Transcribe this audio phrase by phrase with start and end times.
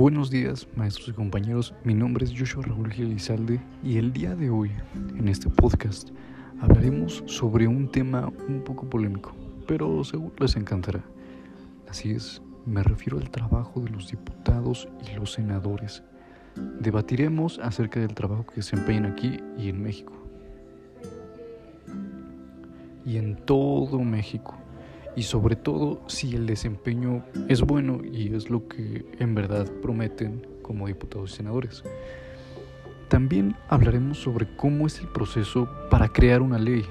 [0.00, 1.74] Buenos días, maestros y compañeros.
[1.84, 6.08] Mi nombre es Joshua Raúl Gilizalde y el día de hoy, en este podcast,
[6.58, 9.36] hablaremos sobre un tema un poco polémico,
[9.66, 11.04] pero seguro les encantará.
[11.86, 16.02] Así es, me refiero al trabajo de los diputados y los senadores.
[16.80, 20.14] Debatiremos acerca del trabajo que se desempeñan aquí y en México.
[23.04, 24.56] Y en todo México
[25.16, 30.46] y sobre todo si el desempeño es bueno y es lo que en verdad prometen
[30.62, 31.82] como diputados y senadores.
[33.08, 36.84] También hablaremos sobre cómo es el proceso para crear una ley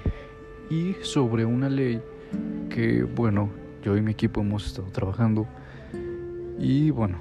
[0.69, 2.01] y sobre una ley
[2.69, 3.49] que, bueno,
[3.83, 5.47] yo y mi equipo hemos estado trabajando
[6.59, 7.19] y bueno,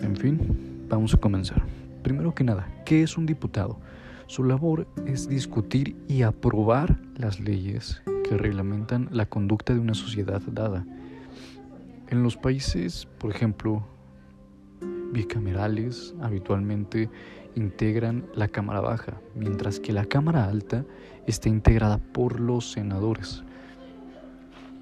[0.00, 1.62] en fin, vamos a comenzar.
[2.02, 3.78] Primero que nada, ¿qué es un diputado?
[4.30, 10.40] Su labor es discutir y aprobar las leyes que reglamentan la conducta de una sociedad
[10.52, 10.86] dada.
[12.06, 13.84] En los países, por ejemplo,
[15.12, 17.10] bicamerales, habitualmente
[17.56, 20.84] integran la Cámara Baja, mientras que la Cámara Alta
[21.26, 23.42] está integrada por los senadores.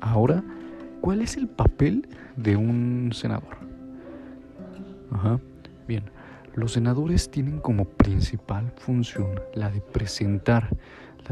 [0.02, 0.44] Ahora,
[1.00, 2.06] ¿cuál es el papel
[2.36, 3.56] de un senador?
[5.10, 5.40] Ajá.
[5.86, 6.02] Bien,
[6.54, 10.70] los senadores tienen como principal función la de presentar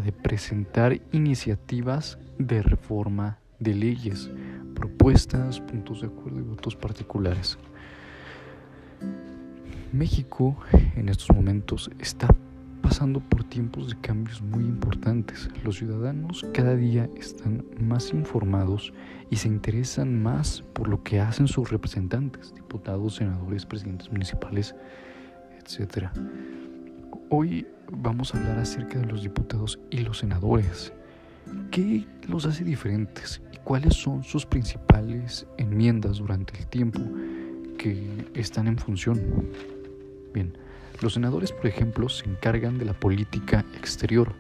[0.03, 4.31] de presentar iniciativas de reforma de leyes,
[4.75, 7.59] propuestas, puntos de acuerdo y votos particulares.
[9.93, 10.57] México
[10.97, 12.29] en estos momentos está
[12.77, 15.49] pasando por tiempos de cambios muy importantes.
[15.65, 18.93] Los ciudadanos cada día están más informados
[19.31, 24.75] y se interesan más por lo que hacen sus representantes, diputados, senadores, presidentes municipales,
[25.59, 26.09] etc.
[27.31, 30.93] Hoy vamos a hablar acerca de los diputados y los senadores.
[31.71, 37.01] ¿Qué los hace diferentes y cuáles son sus principales enmiendas durante el tiempo
[37.79, 39.21] que están en función?
[40.33, 40.57] Bien,
[41.03, 44.33] los senadores, por ejemplo, se encargan de la política exterior,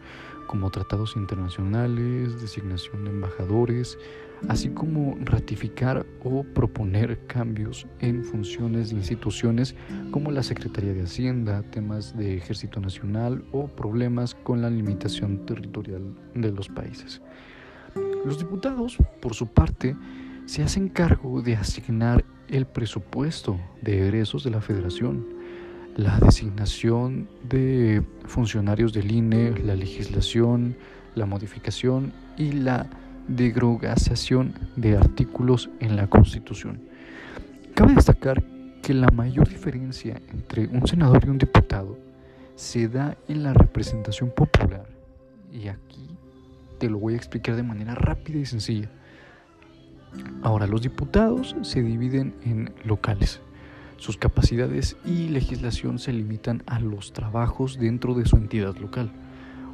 [0.46, 3.98] como tratados internacionales, designación de embajadores,
[4.48, 9.74] así como ratificar o proponer cambios en funciones de instituciones
[10.10, 16.14] como la Secretaría de Hacienda, temas de Ejército Nacional o problemas con la limitación territorial
[16.34, 17.20] de los países.
[18.24, 19.96] Los diputados, por su parte,
[20.46, 25.26] se hacen cargo de asignar el presupuesto de egresos de la Federación,
[25.96, 30.76] la designación de funcionarios del INE, la legislación,
[31.14, 32.86] la modificación y la
[33.28, 36.82] derogación de artículos en la Constitución.
[37.74, 38.44] Cabe destacar
[38.82, 41.98] que la mayor diferencia entre un senador y un diputado
[42.56, 44.86] se da en la representación popular.
[45.50, 46.10] Y aquí
[46.78, 48.90] te lo voy a explicar de manera rápida y sencilla.
[50.42, 53.40] Ahora, los diputados se dividen en locales.
[53.96, 59.10] Sus capacidades y legislación se limitan a los trabajos dentro de su entidad local.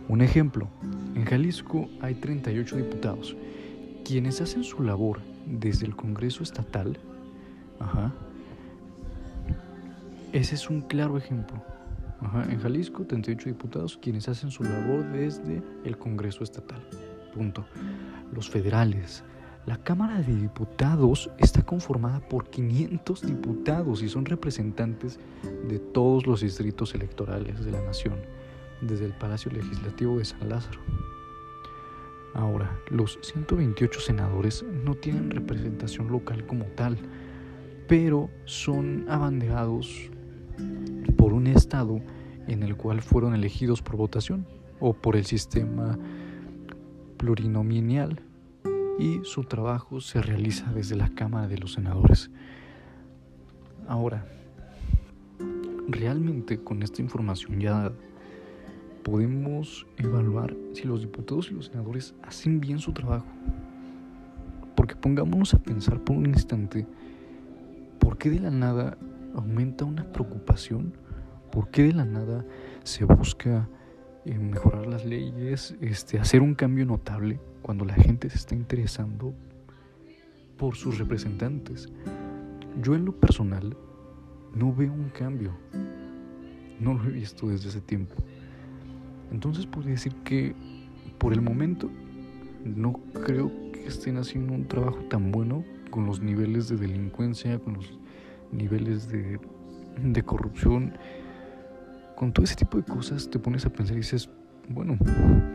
[0.09, 0.69] Un ejemplo,
[1.15, 3.37] en Jalisco hay 38 diputados,
[4.05, 6.99] quienes hacen su labor desde el Congreso Estatal.
[7.81, 8.13] Ajá,
[10.33, 11.63] ese es un claro ejemplo.
[12.21, 16.81] Ajá, en Jalisco, 38 diputados quienes hacen su labor desde el Congreso Estatal.
[17.35, 17.67] Punto.
[18.33, 19.25] Los federales.
[19.65, 25.21] La Cámara de Diputados está conformada por 500 diputados y son representantes
[25.69, 28.15] de todos los distritos electorales de la nación
[28.81, 30.81] desde el Palacio Legislativo de San Lázaro.
[32.35, 36.99] Ahora, los 128 senadores no tienen representación local como tal,
[37.87, 40.11] pero son abanderados
[41.17, 42.01] por un estado
[42.49, 44.45] en el cual fueron elegidos por votación
[44.81, 45.97] o por el sistema
[47.17, 48.21] plurinominal
[48.99, 52.31] y su trabajo se realiza desde la Cámara de los Senadores.
[53.89, 54.27] Ahora,
[55.89, 57.93] realmente con esta información ya
[59.03, 63.27] podemos evaluar si los diputados y los senadores hacen bien su trabajo.
[64.77, 66.87] Porque pongámonos a pensar por un instante,
[67.99, 68.97] ¿por qué de la nada
[69.35, 70.93] aumenta una preocupación?
[71.51, 72.45] ¿Por qué de la nada
[72.85, 73.69] se busca
[74.25, 79.35] mejorar las leyes, este, hacer un cambio notable cuando la gente se está interesando
[80.57, 81.89] por sus representantes?
[82.81, 83.77] Yo en lo personal
[84.55, 85.53] no veo un cambio.
[86.81, 88.15] No lo he visto desde ese tiempo.
[89.31, 90.55] Entonces podría decir que
[91.19, 91.91] por el momento
[92.65, 97.75] no creo que estén haciendo un trabajo tan bueno con los niveles de delincuencia, con
[97.75, 97.99] los
[98.51, 99.39] niveles de,
[100.03, 100.95] de corrupción,
[102.17, 104.29] con todo ese tipo de cosas te pones a pensar y dices,
[104.69, 104.97] bueno,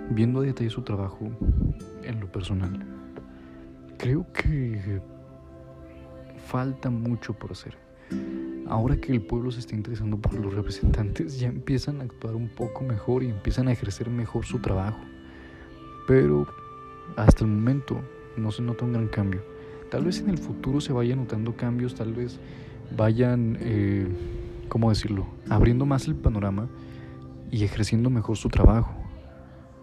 [0.10, 1.30] viendo a detalle su trabajo
[2.04, 2.86] en lo personal,
[3.98, 5.02] creo que
[6.48, 7.78] falta mucho por hacer.
[8.70, 12.50] ahora que el pueblo se está interesando por los representantes, ya empiezan a actuar un
[12.50, 15.00] poco mejor y empiezan a ejercer mejor su trabajo.
[16.08, 16.48] Pero
[17.16, 18.02] hasta el momento
[18.38, 19.42] no se nota un gran cambio.
[19.90, 22.40] Tal vez en el futuro se vayan notando cambios, tal vez
[22.96, 24.08] vayan, eh,
[24.68, 26.68] ¿cómo decirlo?, abriendo más el panorama
[27.52, 28.94] y ejerciendo mejor su trabajo.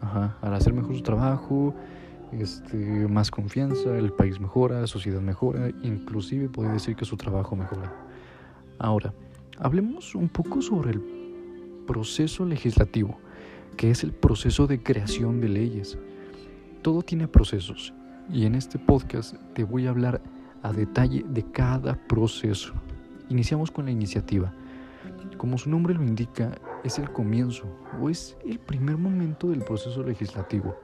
[0.00, 1.74] Ajá, al hacer mejor su trabajo,
[2.32, 7.56] este, más confianza, el país mejora, la sociedad mejora, inclusive puede decir que su trabajo
[7.56, 7.92] mejora.
[8.78, 9.14] Ahora,
[9.58, 11.02] hablemos un poco sobre el
[11.86, 13.18] proceso legislativo,
[13.76, 15.98] que es el proceso de creación de leyes.
[16.82, 17.94] Todo tiene procesos
[18.32, 20.20] y en este podcast te voy a hablar
[20.62, 22.72] a detalle de cada proceso.
[23.28, 24.52] Iniciamos con la iniciativa.
[25.36, 26.52] Como su nombre lo indica,
[26.84, 27.64] es el comienzo
[28.00, 30.76] o es el primer momento del proceso legislativo.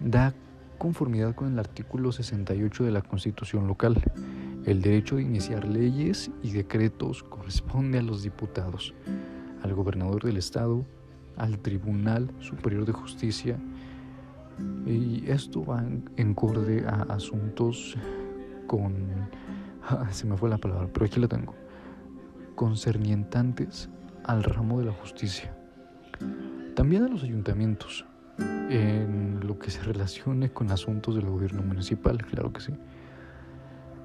[0.00, 0.34] Da
[0.78, 4.02] conformidad con el artículo 68 de la Constitución local.
[4.64, 8.94] El derecho de iniciar leyes y decretos corresponde a los diputados,
[9.62, 10.84] al gobernador del estado,
[11.36, 13.58] al Tribunal Superior de Justicia
[14.86, 15.84] y esto va
[16.16, 17.96] en corde a asuntos
[18.66, 18.94] con...
[20.10, 21.54] se me fue la palabra, pero aquí la tengo.
[22.62, 23.88] Concernientantes
[24.22, 25.52] al ramo de la justicia.
[26.76, 28.06] También a los ayuntamientos,
[28.38, 32.72] en lo que se relacione con asuntos del gobierno municipal, claro que sí.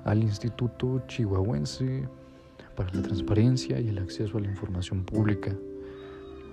[0.06, 2.09] Al Instituto Chihuahuense
[2.75, 5.56] para la Transparencia y el Acceso a la Información Pública.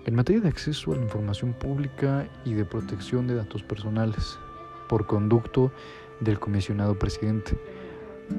[0.04, 4.38] En materia de acceso a la información pública y de protección de datos personales,
[4.90, 5.72] por conducto
[6.20, 7.56] del comisionado presidente,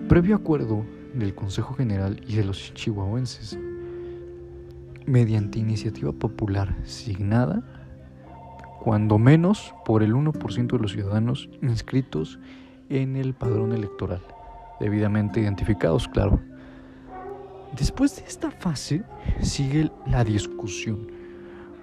[0.07, 0.85] previo acuerdo
[1.15, 3.57] del Consejo General y de los chihuahuenses,
[5.05, 7.63] mediante iniciativa popular signada
[8.85, 12.39] cuando menos por el 1% de los ciudadanos inscritos
[12.89, 14.21] en el padrón electoral,
[14.79, 16.39] debidamente identificados, claro.
[17.75, 19.03] Después de esta fase
[19.41, 21.07] sigue la discusión.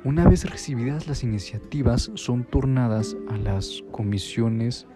[0.05, 4.87] Una vez recibidas las iniciativas son turnadas a las comisiones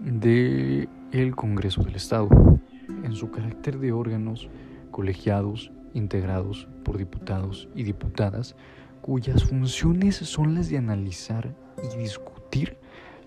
[0.00, 2.57] del el Congreso del Estado,
[2.88, 4.48] en su carácter de órganos
[4.90, 8.56] colegiados integrados por diputados y diputadas
[9.00, 12.76] cuyas funciones son las de analizar y discutir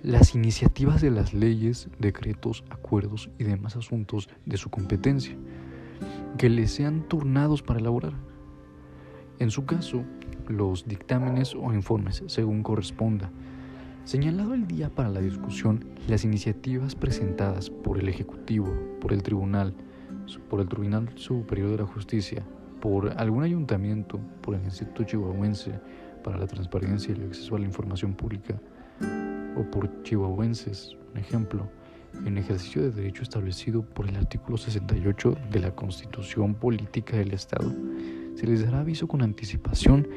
[0.04, 5.36] las iniciativas de las leyes, decretos, acuerdos y demás asuntos de su competencia,
[6.38, 8.14] que les sean turnados para elaborar.
[9.40, 10.04] En su caso,
[10.48, 13.32] los dictámenes o informes, según corresponda.
[14.04, 19.74] Señalado el día para la discusión, las iniciativas presentadas por el Ejecutivo, por el Tribunal,
[20.50, 22.44] por el Tribunal Superior de la Justicia,
[22.82, 25.80] por algún ayuntamiento, por el Instituto Chihuahuense
[26.24, 28.60] para la Transparencia y el Acceso a la Información Pública,
[29.56, 31.70] o por chihuahuenses, un ejemplo,
[32.26, 37.72] en ejercicio de derecho establecido por el artículo 68 de la Constitución Política del Estado,
[38.36, 40.08] se les dará aviso con anticipación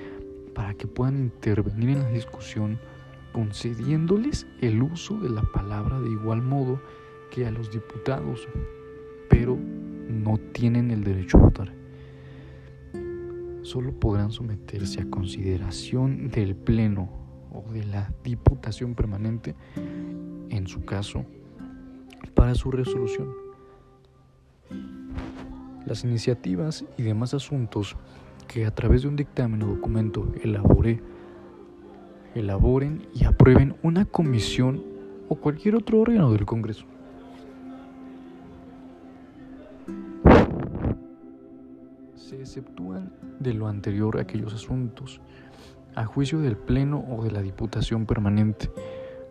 [0.54, 2.78] para que puedan intervenir en la discusión
[3.34, 6.80] concediéndoles el uso de la palabra de igual modo
[7.30, 8.48] que a los diputados,
[9.28, 9.58] pero
[10.08, 11.84] no tienen el derecho a votar
[13.64, 17.08] solo podrán someterse a consideración del Pleno
[17.50, 19.54] o de la Diputación Permanente,
[20.50, 21.24] en su caso,
[22.34, 23.32] para su resolución.
[25.86, 27.96] Las iniciativas y demás asuntos
[28.48, 31.02] que a través de un dictamen o documento elabore,
[32.34, 34.82] elaboren y aprueben una comisión
[35.28, 36.84] o cualquier otro órgano del Congreso.
[42.16, 45.20] Se exceptúan de lo anterior aquellos asuntos,
[45.94, 48.70] a juicio del Pleno o de la Diputación Permanente.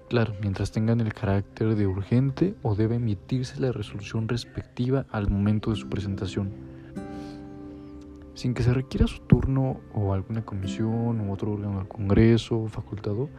[0.10, 5.72] Claro, mientras tengan el carácter de urgente o debe emitirse la resolución respectiva al momento
[5.72, 6.52] de su presentación.
[8.34, 13.30] Sin que se requiera su turno o alguna comisión u otro órgano del Congreso facultado,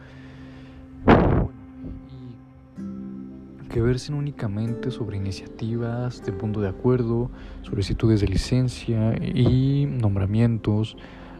[3.69, 7.29] que versen únicamente sobre iniciativas de punto de acuerdo,
[7.61, 10.95] solicitudes de licencia y nombramientos.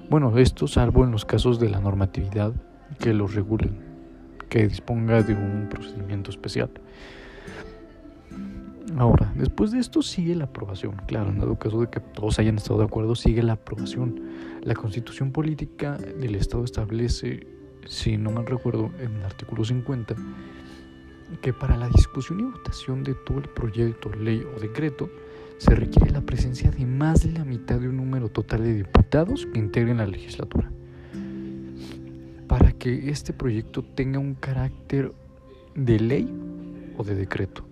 [0.09, 2.53] Bueno, esto salvo en los casos de la normatividad
[3.00, 3.79] que los regulen,
[4.50, 6.69] que disponga de un procedimiento especial.
[8.98, 11.01] Ahora, después de esto sigue la aprobación.
[11.08, 14.22] Claro, en dado caso de que todos hayan estado de acuerdo, sigue la aprobación.
[14.62, 17.48] La constitución política del Estado establece,
[17.86, 20.15] si no mal recuerdo, en el artículo 50,
[21.42, 25.10] que para la discusión y votación de todo el proyecto, ley o decreto
[25.58, 29.48] se requiere la presencia de más de la mitad de un número total de diputados
[29.51, 30.72] que integren la legislatura.
[32.48, 35.12] Para que este proyecto tenga un carácter
[35.74, 37.65] de ley o de decreto.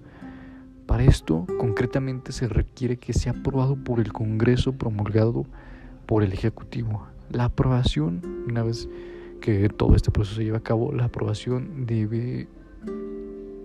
[0.85, 5.45] Para esto, concretamente, se requiere que sea aprobado por el Congreso, promulgado
[6.05, 7.07] por el Ejecutivo.
[7.31, 8.89] La aprobación, una vez
[9.39, 12.47] que todo este proceso se lleva a cabo, la aprobación debe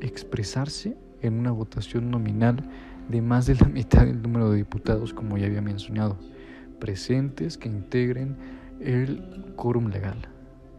[0.00, 2.68] expresarse en una votación nominal
[3.08, 6.16] de más de la mitad del número de diputados, como ya había mencionado,
[6.78, 8.36] presentes que integren
[8.80, 10.28] el quórum legal.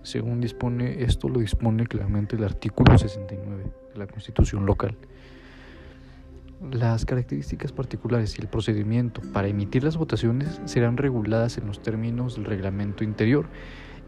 [0.04, 4.96] Según dispone, esto lo dispone claramente el artículo 69 de la Constitución local.
[6.62, 12.36] Las características particulares y el procedimiento para emitir las votaciones serán reguladas en los términos
[12.36, 13.48] del reglamento interior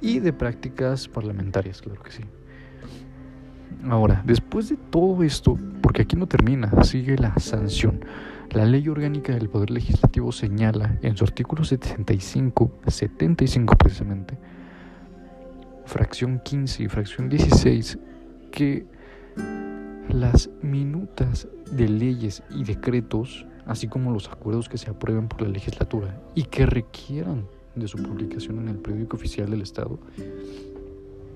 [0.01, 2.23] y de prácticas parlamentarias, claro que sí.
[3.89, 8.03] Ahora, después de todo esto, porque aquí no termina, sigue la sanción.
[8.51, 14.37] La ley orgánica del Poder Legislativo señala en su artículo 75, 75 precisamente,
[15.85, 17.97] fracción 15 y fracción 16,
[18.51, 18.85] que
[20.13, 25.49] las minutas de leyes y decretos, así como los acuerdos que se aprueben por la
[25.49, 29.99] legislatura y que requieran de su publicación en el periódico oficial del Estado,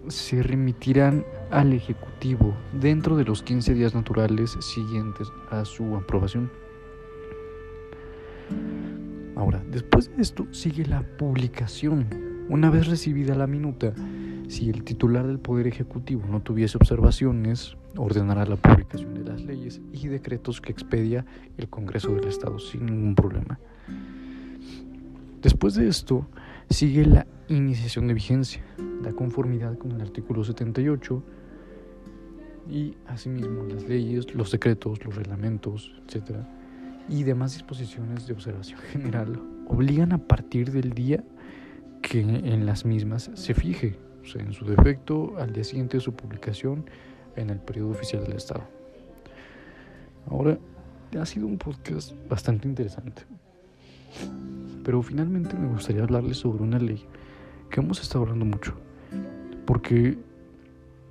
[0.07, 6.51] se remitirán al Ejecutivo dentro de los 15 días naturales siguientes a su aprobación.
[9.35, 12.07] Ahora, después de esto sigue la publicación.
[12.49, 13.93] Una vez recibida la minuta,
[14.47, 19.81] si el titular del Poder Ejecutivo no tuviese observaciones, ordenará la publicación de las leyes
[19.91, 21.25] y decretos que expedia
[21.57, 23.59] el Congreso del Estado sin ningún problema.
[25.41, 26.27] Después de esto,
[26.69, 28.63] sigue la iniciación de vigencia,
[29.01, 31.23] da conformidad con el artículo 78
[32.69, 36.37] y asimismo las leyes, los decretos, los reglamentos, etc.
[37.07, 41.23] y demás disposiciones de observación general obligan a partir del día
[42.01, 46.01] que en las mismas se fije, o sea, en su defecto al día siguiente de
[46.01, 46.85] su publicación
[47.35, 48.63] en el periodo oficial del Estado.
[50.27, 50.57] Ahora,
[51.19, 53.23] ha sido un podcast bastante interesante.
[54.83, 57.03] Pero finalmente me gustaría hablarles sobre una ley
[57.69, 58.73] que hemos estado hablando mucho.
[59.65, 60.17] Porque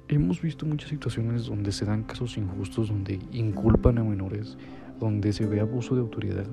[0.08, 4.56] hemos visto muchas situaciones donde se dan casos injustos, donde inculpan a menores,
[5.00, 6.46] donde se ve abuso de autoridad,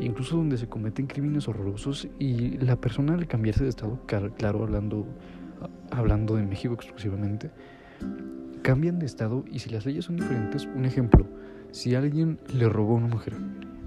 [0.00, 5.06] incluso donde se cometen crímenes horrorosos y la persona al cambiarse de estado, claro, hablando,
[5.90, 7.50] hablando de México exclusivamente,
[8.62, 11.26] cambian de estado y si las leyes son diferentes, un ejemplo,
[11.70, 13.34] si alguien le robó a una mujer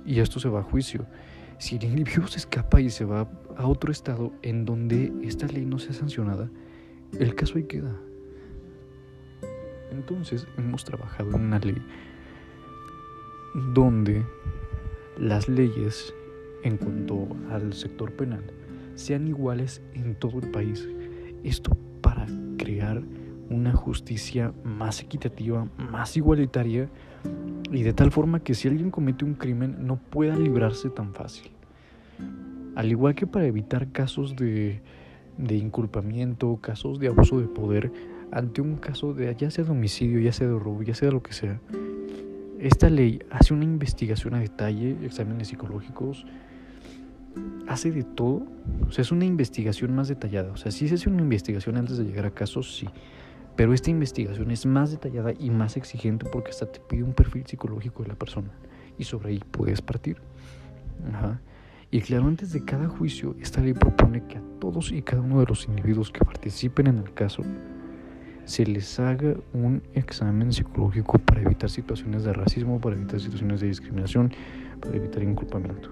[0.06, 1.06] y esto se va a juicio,
[1.58, 5.66] si el individuo se escapa y se va a otro estado en donde esta ley
[5.66, 6.50] no sea sancionada,
[7.20, 7.96] el caso ahí queda.
[9.92, 11.78] Entonces hemos trabajado en una ley
[13.74, 14.26] donde
[15.18, 16.14] las leyes
[16.64, 18.44] en cuanto al sector penal
[18.96, 20.88] sean iguales en todo el país.
[21.44, 22.26] Esto para
[22.58, 23.04] crear
[23.54, 26.90] una justicia más equitativa, más igualitaria
[27.72, 31.52] y de tal forma que si alguien comete un crimen no pueda librarse tan fácil.
[32.76, 34.82] Al igual que para evitar casos de,
[35.38, 37.92] de inculpamiento, casos de abuso de poder,
[38.32, 41.14] ante un caso de ya sea de homicidio, ya sea de robo, ya sea de
[41.14, 41.60] lo que sea,
[42.60, 46.26] esta ley hace una investigación a detalle, exámenes psicológicos,
[47.68, 48.46] hace de todo.
[48.88, 50.52] O sea, es una investigación más detallada.
[50.52, 52.88] O sea, sí se hace una investigación antes de llegar a casos, sí.
[53.56, 57.46] Pero esta investigación es más detallada y más exigente porque hasta te pide un perfil
[57.46, 58.50] psicológico de la persona.
[58.98, 60.18] Y sobre ahí puedes partir.
[61.92, 65.40] Y claro, antes de cada juicio, esta ley propone que a todos y cada uno
[65.40, 67.44] de los individuos que participen en el caso
[68.46, 73.68] se les haga un examen psicológico para evitar situaciones de racismo, para evitar situaciones de
[73.68, 74.32] discriminación,
[74.82, 75.90] para evitar inculpamiento.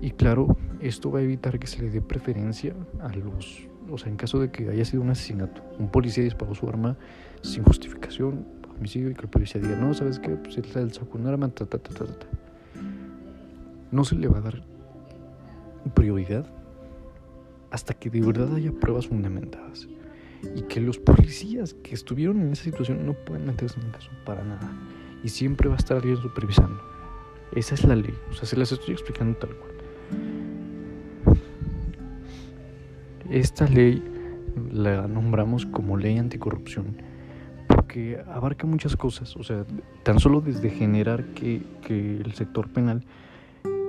[0.00, 4.08] Y claro, esto va a evitar que se le dé preferencia a los o sea,
[4.08, 6.96] en caso de que haya sido un asesinato, un policía disparó su arma
[7.42, 10.30] sin justificación, homicidio, y que el policía diga, no, ¿sabes qué?
[10.30, 12.26] Pues él sacó un arma, ta, ta, ta, ta, ta.
[13.90, 14.62] No se le va a dar
[15.94, 16.46] prioridad
[17.70, 19.88] hasta que de verdad haya pruebas fundamentadas
[20.54, 24.10] y que los policías que estuvieron en esa situación no puedan meterse en el caso
[24.24, 24.72] para nada
[25.22, 26.80] y siempre va a estar alguien supervisando.
[27.52, 29.69] Esa es la ley, o sea, se las estoy explicando tal cual.
[33.30, 34.02] Esta ley
[34.72, 36.96] la nombramos como ley anticorrupción
[37.68, 39.64] porque abarca muchas cosas, o sea,
[40.02, 43.04] tan solo desde generar que, que el sector penal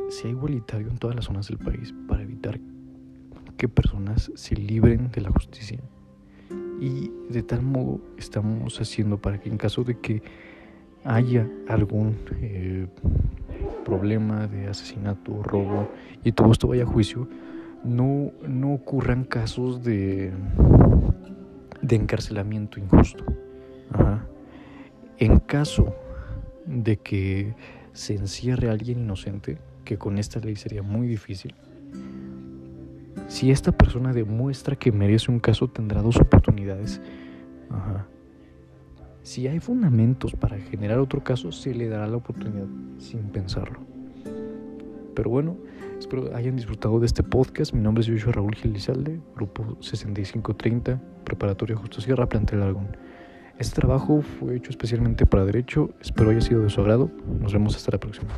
[0.09, 2.59] sea igualitario en todas las zonas del país para evitar
[3.57, 5.79] que personas se libren de la justicia.
[6.79, 10.21] Y de tal modo estamos haciendo para que en caso de que
[11.03, 12.87] haya algún eh,
[13.83, 15.89] problema de asesinato, robo
[16.23, 17.27] y todo esto vaya a juicio,
[17.83, 20.31] no, no ocurran casos de,
[21.81, 23.23] de encarcelamiento injusto.
[25.17, 25.93] En caso
[26.65, 27.53] de que
[27.93, 31.53] se encierre a alguien inocente, que con esta ley sería muy difícil.
[33.27, 37.01] Si esta persona demuestra que merece un caso, tendrá dos oportunidades.
[39.21, 42.65] Si hay fundamentos para generar otro caso, se le dará la oportunidad
[42.97, 43.79] sin pensarlo.
[45.13, 45.57] Pero bueno,
[46.01, 47.73] espero hayan disfrutado de este podcast.
[47.73, 52.97] Mi nombre es Joshua Raúl Gilizalde, grupo 6530, Preparatoria Justo Sierra, Plantel Algún.
[53.59, 55.91] Este trabajo fue hecho especialmente para Derecho.
[56.01, 57.11] Espero haya sido de su agrado.
[57.39, 58.29] Nos vemos hasta la próxima.